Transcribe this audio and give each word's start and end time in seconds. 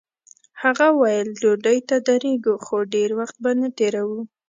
هغه 0.61 0.87
ویل 0.99 1.29
ډوډۍ 1.41 1.79
ته 1.89 1.95
درېږو 2.07 2.53
خو 2.65 2.75
ډېر 2.93 3.09
وخت 3.19 3.35
به 3.43 3.51
نه 3.59 3.67
تېروو. 3.77 4.19